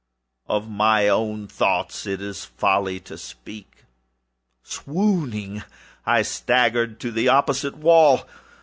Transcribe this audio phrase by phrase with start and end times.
[0.47, 3.85] Of my own thoughts it is folly to speak.
[4.63, 5.61] Swooning,
[6.07, 8.27] I staggered to the opposite wall.